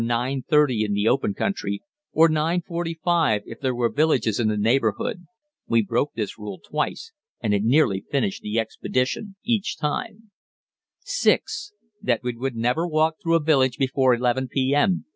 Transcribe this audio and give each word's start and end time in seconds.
30 0.49 0.83
in 0.83 0.93
the 0.95 1.07
open 1.07 1.35
country, 1.35 1.83
or 2.11 2.27
9.45 2.27 3.41
if 3.45 3.59
there 3.59 3.75
were 3.75 3.87
villages 3.87 4.39
in 4.39 4.47
the 4.47 4.57
neighborhood 4.57 5.25
(we 5.67 5.83
broke 5.83 6.13
this 6.15 6.39
rule 6.39 6.57
twice, 6.59 7.11
and 7.39 7.53
it 7.53 7.61
nearly 7.61 8.03
finished 8.09 8.41
the 8.41 8.57
expedition 8.57 9.35
each 9.43 9.77
time); 9.77 10.31
(6) 11.01 11.73
that 12.01 12.23
we 12.23 12.35
would 12.35 12.55
never 12.55 12.87
walk 12.87 13.17
through 13.21 13.35
a 13.35 13.39
village 13.39 13.77
before 13.77 14.15
11 14.15 14.47
p.m. 14.47 15.05